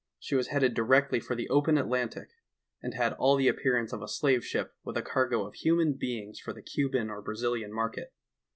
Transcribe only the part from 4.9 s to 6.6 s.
a cargo of human beings for